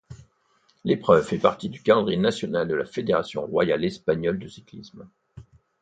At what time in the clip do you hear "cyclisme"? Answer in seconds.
4.47-5.07